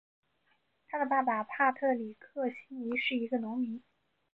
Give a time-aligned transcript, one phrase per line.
[0.87, 3.83] 他的爸爸帕特里克希尼是一个农民。